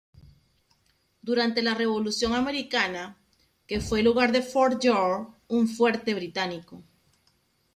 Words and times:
Durante 1.21 1.61
la 1.61 1.75
Revolución 1.75 2.33
Americana, 2.33 3.19
que 3.67 3.81
fue 3.81 3.99
el 3.99 4.07
hogar 4.07 4.31
de 4.31 4.41
Fort 4.41 4.81
George, 4.81 5.31
un 5.49 5.67
fuerte 5.67 6.15
británico. 6.15 6.81